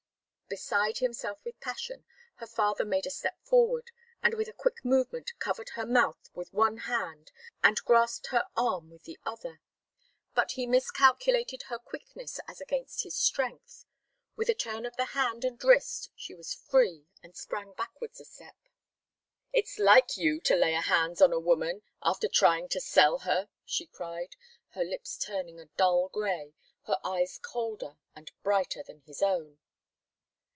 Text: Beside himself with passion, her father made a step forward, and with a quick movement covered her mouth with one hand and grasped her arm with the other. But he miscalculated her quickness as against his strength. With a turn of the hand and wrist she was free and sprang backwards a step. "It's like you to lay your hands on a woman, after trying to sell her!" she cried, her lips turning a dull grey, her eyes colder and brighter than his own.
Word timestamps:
Beside 0.53 0.97
himself 0.97 1.39
with 1.45 1.57
passion, 1.61 2.03
her 2.35 2.45
father 2.45 2.83
made 2.83 3.05
a 3.05 3.09
step 3.09 3.37
forward, 3.41 3.89
and 4.21 4.33
with 4.33 4.49
a 4.49 4.53
quick 4.53 4.83
movement 4.83 5.31
covered 5.39 5.69
her 5.75 5.85
mouth 5.85 6.29
with 6.33 6.51
one 6.51 6.75
hand 6.79 7.31
and 7.63 7.81
grasped 7.85 8.27
her 8.27 8.43
arm 8.57 8.89
with 8.91 9.03
the 9.03 9.17
other. 9.25 9.61
But 10.35 10.51
he 10.51 10.67
miscalculated 10.67 11.63
her 11.69 11.79
quickness 11.79 12.37
as 12.49 12.59
against 12.59 13.03
his 13.03 13.15
strength. 13.15 13.85
With 14.35 14.49
a 14.49 14.53
turn 14.53 14.85
of 14.85 14.97
the 14.97 15.05
hand 15.15 15.45
and 15.45 15.63
wrist 15.63 16.09
she 16.17 16.35
was 16.35 16.53
free 16.53 17.05
and 17.23 17.33
sprang 17.33 17.71
backwards 17.71 18.19
a 18.19 18.25
step. 18.25 18.57
"It's 19.53 19.79
like 19.79 20.17
you 20.17 20.41
to 20.41 20.55
lay 20.57 20.73
your 20.73 20.81
hands 20.81 21.21
on 21.21 21.31
a 21.31 21.39
woman, 21.39 21.81
after 22.03 22.27
trying 22.27 22.67
to 22.71 22.81
sell 22.81 23.19
her!" 23.19 23.47
she 23.63 23.85
cried, 23.85 24.35
her 24.71 24.83
lips 24.83 25.15
turning 25.17 25.61
a 25.61 25.67
dull 25.77 26.09
grey, 26.09 26.55
her 26.87 26.99
eyes 27.05 27.39
colder 27.41 27.95
and 28.13 28.33
brighter 28.43 28.83
than 28.83 28.99
his 29.05 29.21
own. 29.21 29.57